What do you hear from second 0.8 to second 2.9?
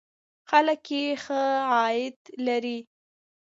یې ښه عاید لري.